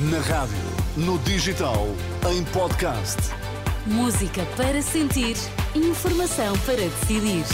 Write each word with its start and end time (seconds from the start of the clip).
Na 0.00 0.20
rádio, 0.20 0.56
no 0.96 1.18
digital, 1.18 1.88
em 2.30 2.44
podcast. 2.52 3.16
Música 3.84 4.46
para 4.56 4.80
sentir, 4.80 5.34
informação 5.74 6.56
para 6.58 6.76
decidir. 6.76 7.44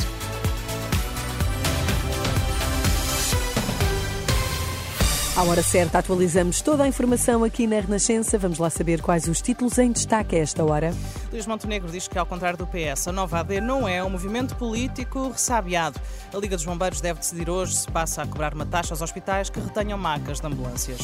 À 5.35 5.43
hora 5.45 5.62
certa, 5.62 6.01
atualizamos 6.01 6.61
toda 6.61 6.85
a 6.85 6.87
informação 6.87 7.44
aqui 7.44 7.67
na 7.67 7.80
Renascença. 7.80 8.37
Vamos 8.37 8.58
lá 8.58 8.69
saber 8.69 9.01
quais 9.01 9.26
os 9.26 9.40
títulos 9.40 9.79
em 9.79 9.90
destaque 9.90 10.37
a 10.37 10.40
esta 10.40 10.63
hora. 10.63 10.95
Luís 11.33 11.47
Montenegro 11.47 11.90
diz 11.90 12.06
que, 12.06 12.19
ao 12.19 12.26
contrário 12.26 12.58
do 12.58 12.67
PS, 12.67 13.08
a 13.08 13.13
nova 13.13 13.40
AD 13.40 13.63
não 13.63 13.88
é 13.88 14.04
um 14.04 14.11
movimento 14.11 14.54
político 14.56 15.31
ressabiado. 15.31 15.99
A 16.30 16.37
Liga 16.37 16.56
dos 16.56 16.66
Bombeiros 16.66 17.01
deve 17.01 17.20
decidir 17.20 17.48
hoje 17.48 17.74
se 17.74 17.91
passa 17.91 18.20
a 18.20 18.27
cobrar 18.27 18.52
uma 18.52 18.66
taxa 18.66 18.92
aos 18.92 19.01
hospitais 19.01 19.48
que 19.48 19.59
retenham 19.59 19.97
macas 19.97 20.41
de 20.41 20.47
ambulâncias. 20.47 21.01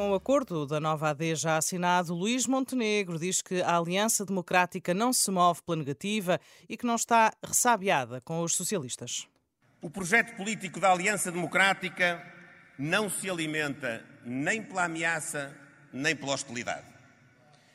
Com 0.00 0.12
o 0.12 0.14
acordo 0.14 0.64
da 0.64 0.80
nova 0.80 1.10
AD 1.10 1.34
já 1.34 1.58
assinado, 1.58 2.14
Luís 2.14 2.46
Montenegro 2.46 3.18
diz 3.18 3.42
que 3.42 3.60
a 3.60 3.76
Aliança 3.76 4.24
Democrática 4.24 4.94
não 4.94 5.12
se 5.12 5.30
move 5.30 5.60
pela 5.60 5.76
negativa 5.76 6.40
e 6.66 6.74
que 6.74 6.86
não 6.86 6.94
está 6.94 7.30
ressabiada 7.44 8.18
com 8.22 8.40
os 8.40 8.56
socialistas. 8.56 9.28
O 9.82 9.90
projeto 9.90 10.34
político 10.38 10.80
da 10.80 10.90
Aliança 10.90 11.30
Democrática 11.30 12.18
não 12.78 13.10
se 13.10 13.28
alimenta 13.28 14.02
nem 14.24 14.62
pela 14.62 14.84
ameaça 14.84 15.54
nem 15.92 16.16
pela 16.16 16.32
hostilidade. 16.32 16.86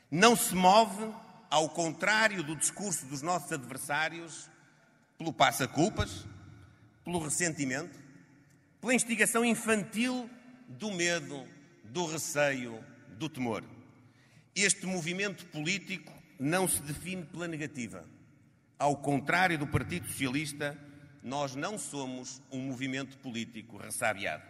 Não 0.10 0.36
se 0.36 0.56
move, 0.56 1.14
ao 1.48 1.70
contrário 1.70 2.42
do 2.42 2.56
discurso 2.56 3.06
dos 3.06 3.22
nossos 3.22 3.52
adversários, 3.52 4.50
pelo 5.16 5.32
passa-culpas, 5.32 6.26
pelo 7.04 7.20
ressentimento, 7.20 8.00
pela 8.82 8.96
instigação 8.96 9.46
infantil 9.46 10.28
do 10.68 10.90
medo, 10.90 11.54
do 11.96 12.06
receio, 12.06 12.84
do 13.18 13.30
temor. 13.30 13.64
Este 14.54 14.86
movimento 14.86 15.46
político 15.46 16.12
não 16.38 16.68
se 16.68 16.82
define 16.82 17.24
pela 17.24 17.48
negativa. 17.48 18.04
Ao 18.78 18.98
contrário 18.98 19.58
do 19.58 19.66
Partido 19.66 20.06
Socialista, 20.06 20.78
nós 21.24 21.56
não 21.56 21.78
somos 21.78 22.42
um 22.52 22.60
movimento 22.60 23.18
político 23.20 23.78
ressabiado. 23.78 24.44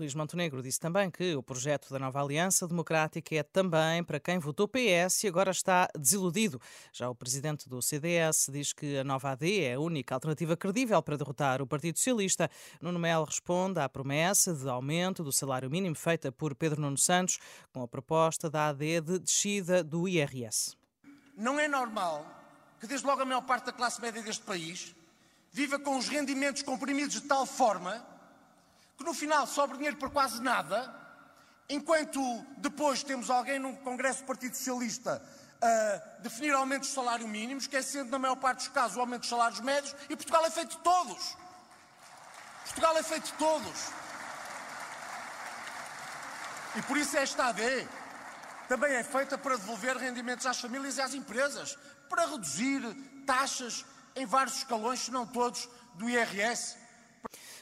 Luís 0.00 0.14
Montenegro 0.14 0.62
disse 0.62 0.80
também 0.80 1.10
que 1.10 1.36
o 1.36 1.42
projeto 1.42 1.90
da 1.90 1.98
nova 1.98 2.22
Aliança 2.22 2.66
Democrática 2.66 3.34
é 3.34 3.42
também 3.42 4.02
para 4.02 4.18
quem 4.18 4.38
votou 4.38 4.66
PS 4.66 5.24
e 5.24 5.28
agora 5.28 5.50
está 5.50 5.90
desiludido. 5.94 6.58
Já 6.90 7.10
o 7.10 7.14
presidente 7.14 7.68
do 7.68 7.82
CDS 7.82 8.48
diz 8.50 8.72
que 8.72 8.96
a 8.96 9.04
nova 9.04 9.32
AD 9.32 9.62
é 9.62 9.74
a 9.74 9.78
única 9.78 10.14
alternativa 10.14 10.56
credível 10.56 11.02
para 11.02 11.18
derrotar 11.18 11.60
o 11.60 11.66
Partido 11.66 11.98
Socialista. 11.98 12.50
Nuno 12.80 12.98
Melo 12.98 13.26
responde 13.26 13.78
à 13.78 13.90
promessa 13.90 14.54
de 14.54 14.66
aumento 14.70 15.22
do 15.22 15.30
salário 15.30 15.68
mínimo 15.68 15.94
feita 15.94 16.32
por 16.32 16.54
Pedro 16.54 16.80
Nuno 16.80 16.96
Santos 16.96 17.38
com 17.70 17.82
a 17.82 17.88
proposta 17.88 18.48
da 18.48 18.68
AD 18.68 19.02
de 19.02 19.18
descida 19.18 19.84
do 19.84 20.08
IRS. 20.08 20.78
Não 21.36 21.60
é 21.60 21.68
normal 21.68 22.24
que, 22.80 22.86
desde 22.86 23.06
logo, 23.06 23.20
a 23.20 23.26
maior 23.26 23.42
parte 23.42 23.66
da 23.66 23.72
classe 23.72 24.00
média 24.00 24.22
deste 24.22 24.44
país 24.46 24.96
viva 25.52 25.78
com 25.78 25.98
os 25.98 26.08
rendimentos 26.08 26.62
comprimidos 26.62 27.20
de 27.20 27.28
tal 27.28 27.44
forma 27.44 28.18
que 29.00 29.06
no 29.06 29.14
final 29.14 29.46
sobra 29.46 29.78
dinheiro 29.78 29.96
para 29.96 30.10
quase 30.10 30.42
nada, 30.42 30.94
enquanto 31.70 32.20
depois 32.58 33.02
temos 33.02 33.30
alguém 33.30 33.58
num 33.58 33.74
Congresso 33.76 34.20
do 34.20 34.26
Partido 34.26 34.54
Socialista 34.54 35.22
a 35.62 36.18
definir 36.20 36.52
aumentos 36.52 36.90
de 36.90 36.94
salário 36.94 37.26
mínimo, 37.26 37.58
esquecendo, 37.58 38.10
na 38.10 38.18
maior 38.18 38.36
parte 38.36 38.58
dos 38.58 38.68
casos, 38.68 38.98
o 38.98 39.00
aumento 39.00 39.22
dos 39.22 39.30
salários 39.30 39.60
médios, 39.60 39.96
e 40.10 40.14
Portugal 40.14 40.44
é 40.44 40.50
feito 40.50 40.76
de 40.76 40.82
todos. 40.82 41.34
Portugal 42.64 42.98
é 42.98 43.02
feito 43.02 43.24
de 43.24 43.32
todos. 43.32 43.88
E 46.76 46.82
por 46.82 46.98
isso 46.98 47.16
esta 47.16 47.46
AD 47.46 47.88
também 48.68 48.92
é 48.96 49.02
feita 49.02 49.38
para 49.38 49.56
devolver 49.56 49.96
rendimentos 49.96 50.44
às 50.44 50.60
famílias 50.60 50.98
e 50.98 51.00
às 51.00 51.14
empresas, 51.14 51.78
para 52.06 52.26
reduzir 52.26 52.82
taxas 53.24 53.82
em 54.14 54.26
vários 54.26 54.58
escalões, 54.58 55.00
se 55.00 55.10
não 55.10 55.26
todos, 55.26 55.70
do 55.94 56.08
IRS. 56.08 56.76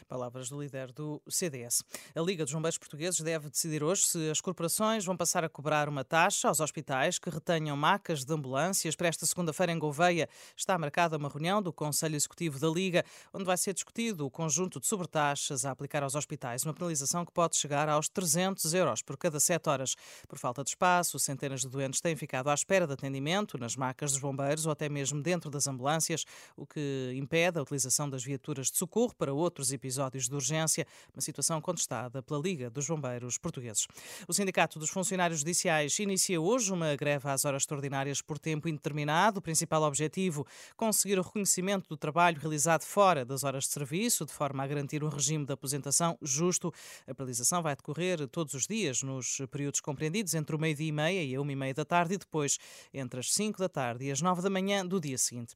Palavras 0.08 0.48
do 0.48 0.58
líder 0.58 0.91
do 0.91 1.20
CDS. 1.28 1.84
A 2.16 2.20
Liga 2.22 2.42
dos 2.42 2.54
Bombeiros 2.54 2.78
Portugueses 2.78 3.20
deve 3.20 3.50
decidir 3.50 3.84
hoje 3.84 4.06
se 4.06 4.30
as 4.30 4.41
corporações 4.41 5.04
vão 5.04 5.14
passar 5.14 5.44
a 5.44 5.50
cobrar 5.50 5.86
uma 5.86 6.02
taxa 6.02 6.48
aos 6.48 6.60
hospitais 6.60 7.19
que 7.19 7.28
retenham 7.28 7.76
macas 7.76 8.24
de 8.24 8.32
ambulâncias. 8.32 8.96
Para 8.96 9.08
esta 9.08 9.26
segunda-feira, 9.26 9.70
em 9.70 9.78
Gouveia, 9.78 10.26
está 10.56 10.78
marcada 10.78 11.19
uma 11.19 11.28
reunião 11.28 11.60
do 11.60 11.74
Conselho 11.74 12.16
Executivo 12.16 12.58
da 12.58 12.69
Liga, 12.69 13.04
onde 13.34 13.44
vai 13.44 13.58
ser 13.58 13.74
discutido 13.74 14.24
o 14.24 14.30
conjunto 14.30 14.80
de 14.80 14.86
sobretaxas 14.86 15.66
a 15.66 15.72
aplicar 15.72 16.02
aos 16.02 16.14
hospitais, 16.14 16.64
uma 16.64 16.72
penalização 16.72 17.26
que 17.26 17.30
pode 17.30 17.56
chegar 17.56 17.86
aos 17.86 18.08
300 18.08 18.72
euros 18.72 19.02
por 19.02 19.19
cada 19.19 19.38
7 19.38 19.69
horas. 19.69 19.94
Por 20.26 20.38
falta 20.38 20.64
de 20.64 20.70
espaço, 20.70 21.19
centenas 21.19 21.60
de 21.60 21.69
doentes 21.69 22.00
têm 22.00 22.16
ficado 22.16 22.48
à 22.48 22.54
espera 22.54 22.86
de 22.86 22.94
atendimento 22.94 23.58
nas 23.58 23.76
macas 23.76 24.12
dos 24.12 24.22
bombeiros 24.22 24.64
ou 24.64 24.72
até 24.72 24.88
mesmo 24.88 25.20
dentro 25.20 25.50
das 25.50 25.66
ambulâncias, 25.66 26.25
o 26.56 26.66
que 26.66 27.12
impede 27.14 27.58
a 27.58 27.62
utilização 27.62 28.08
das 28.08 28.25
viaturas 28.25 28.70
de 28.70 28.78
socorro 28.78 29.14
para 29.14 29.34
outros 29.34 29.70
episódios 29.70 29.97
episódios 29.98 30.28
de 30.28 30.34
urgência, 30.34 30.86
uma 31.12 31.20
situação 31.20 31.60
contestada 31.60 32.22
pela 32.22 32.41
Liga 32.41 32.70
dos 32.70 32.86
Bombeiros 32.86 33.36
Portugueses. 33.36 33.86
O 34.28 34.32
Sindicato 34.32 34.78
dos 34.78 34.91
Funcionários 34.91 35.41
Judiciais 35.41 35.98
inicia 35.98 36.41
hoje 36.41 36.72
uma 36.72 36.94
greve 36.94 37.28
às 37.28 37.44
horas 37.44 37.62
extraordinárias 37.62 38.22
por 38.22 38.38
tempo 38.38 38.69
indeterminado. 38.69 39.41
O 39.41 39.42
principal 39.42 39.82
objetivo, 39.82 40.47
conseguir 40.76 41.19
o 41.19 41.22
reconhecimento 41.22 41.88
do 41.88 41.97
trabalho 41.97 42.38
realizado 42.38 42.84
fora 42.84 43.25
das 43.25 43.42
horas 43.42 43.64
de 43.64 43.70
serviço, 43.70 44.25
de 44.25 44.32
forma 44.32 44.62
a 44.62 44.66
garantir 44.66 45.03
um 45.03 45.08
regime 45.08 45.44
de 45.44 45.53
aposentação 45.53 46.16
justo. 46.22 46.72
A 47.06 47.14
paralisação 47.14 47.60
vai 47.60 47.75
decorrer 47.75 48.28
todos 48.28 48.54
os 48.54 48.66
dias, 48.66 49.03
nos 49.03 49.42
períodos 49.50 49.81
compreendidos 49.81 50.34
entre 50.34 50.54
o 50.54 50.58
meio-dia 50.58 50.88
e 50.88 50.92
meia 50.92 51.25
e 51.25 51.34
a 51.34 51.41
uma 51.41 51.53
e 51.53 51.56
meia 51.56 51.75
da 51.75 51.84
tarde 51.84 52.14
e 52.14 52.19
depois 52.19 52.58
entre 52.94 53.19
as 53.19 53.32
cinco 53.32 53.58
da 53.58 53.69
tarde 53.69 54.04
e 54.04 54.12
as 54.12 54.22
nove 54.22 54.42
da 54.42 54.50
manhã 54.50 54.87
do 54.87 55.00
dia 55.00 55.19
seguinte. 55.19 55.54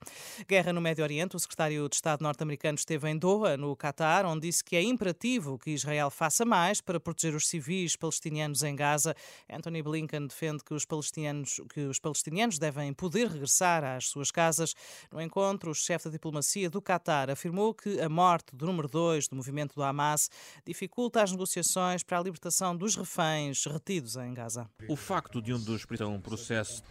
Guerra 0.48 0.72
no 0.72 0.80
Médio 0.80 1.04
Oriente. 1.04 1.36
O 1.36 1.38
secretário 1.38 1.88
de 1.88 1.94
Estado 1.94 2.22
norte-americano 2.22 2.76
esteve 2.76 3.08
em 3.08 3.16
Doha, 3.16 3.56
no 3.56 3.76
Catar, 3.76 4.24
disse 4.38 4.62
que 4.62 4.76
é 4.76 4.82
imperativo 4.82 5.58
que 5.58 5.70
Israel 5.70 6.10
faça 6.10 6.44
mais 6.44 6.80
para 6.80 7.00
proteger 7.00 7.34
os 7.34 7.48
civis 7.48 7.96
palestinianos 7.96 8.62
em 8.62 8.74
Gaza. 8.74 9.14
Anthony 9.50 9.82
Blinken 9.82 10.26
defende 10.26 10.64
que 10.64 10.74
os 10.74 10.84
palestinianos, 10.84 11.60
que 11.72 11.80
os 11.80 11.98
palestinianos 11.98 12.58
devem 12.58 12.92
poder 12.92 13.28
regressar 13.28 13.84
às 13.84 14.06
suas 14.06 14.30
casas. 14.30 14.74
No 15.10 15.20
encontro, 15.20 15.70
o 15.70 15.74
chefe 15.74 16.06
da 16.06 16.10
diplomacia 16.10 16.68
do 16.68 16.82
Qatar 16.82 17.30
afirmou 17.30 17.74
que 17.74 18.00
a 18.00 18.08
morte 18.08 18.54
do 18.54 18.66
número 18.66 18.88
2 18.88 19.28
do 19.28 19.36
movimento 19.36 19.74
do 19.74 19.82
Hamas 19.82 20.30
dificulta 20.64 21.22
as 21.22 21.32
negociações 21.32 22.02
para 22.02 22.18
a 22.18 22.22
libertação 22.22 22.76
dos 22.76 22.96
reféns 22.96 23.64
retidos 23.66 24.16
em 24.16 24.34
Gaza. 24.34 24.68
O 24.88 24.96
facto 24.96 25.40
de 25.40 25.52
um 25.52 25.60
dos 25.60 25.86
um 26.00 26.20
processo 26.20 26.82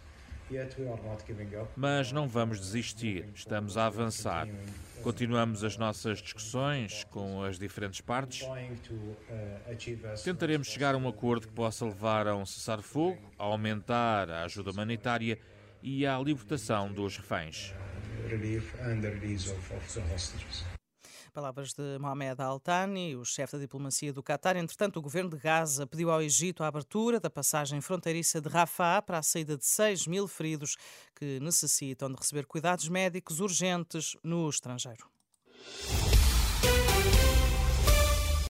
mas 1.76 2.12
não 2.12 2.28
vamos 2.28 2.60
desistir, 2.60 3.28
estamos 3.34 3.76
a 3.76 3.86
avançar. 3.86 4.48
Continuamos 5.02 5.64
as 5.64 5.76
nossas 5.76 6.22
discussões 6.22 7.04
com 7.10 7.42
as 7.42 7.58
diferentes 7.58 8.00
partes. 8.00 8.46
Tentaremos 10.22 10.68
chegar 10.68 10.94
a 10.94 10.98
um 10.98 11.08
acordo 11.08 11.48
que 11.48 11.52
possa 11.52 11.84
levar 11.84 12.28
a 12.28 12.36
um 12.36 12.46
cessar-fogo, 12.46 13.18
a 13.38 13.44
aumentar 13.44 14.30
a 14.30 14.44
ajuda 14.44 14.70
humanitária 14.70 15.38
e 15.82 16.06
à 16.06 16.18
libertação 16.18 16.92
dos 16.92 17.16
reféns. 17.16 17.74
Palavras 21.32 21.72
de 21.72 21.98
Mohamed 21.98 22.38
Al-Thani, 22.42 23.16
o 23.16 23.24
chefe 23.24 23.56
da 23.56 23.62
diplomacia 23.62 24.12
do 24.12 24.22
Qatar. 24.22 24.54
Entretanto, 24.54 24.98
o 24.98 25.02
governo 25.02 25.30
de 25.30 25.38
Gaza 25.38 25.86
pediu 25.86 26.10
ao 26.10 26.20
Egito 26.20 26.62
a 26.62 26.66
abertura 26.66 27.18
da 27.18 27.30
passagem 27.30 27.80
fronteiriça 27.80 28.38
de 28.38 28.50
Rafah 28.50 29.00
para 29.00 29.16
a 29.16 29.22
saída 29.22 29.56
de 29.56 29.64
6 29.64 30.06
mil 30.06 30.28
feridos 30.28 30.76
que 31.14 31.40
necessitam 31.40 32.10
de 32.10 32.16
receber 32.16 32.44
cuidados 32.44 32.86
médicos 32.86 33.40
urgentes 33.40 34.14
no 34.22 34.46
estrangeiro. 34.50 35.08